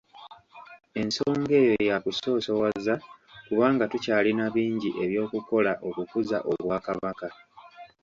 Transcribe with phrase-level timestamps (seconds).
[1.01, 2.93] Ensonga eyo yakusoosowaza
[3.47, 7.27] kubanga tukyalina bingi ebyokukola okukuza Obwakabaka.